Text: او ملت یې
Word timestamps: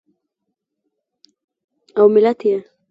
او 1.97 2.05
ملت 2.13 2.39
یې 2.49 2.57